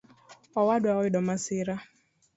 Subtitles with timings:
[0.59, 1.75] Owadwa oyudo masira